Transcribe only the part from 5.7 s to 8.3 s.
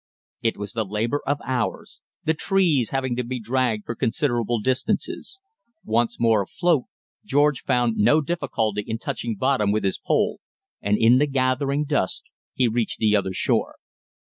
Once more afloat, George found no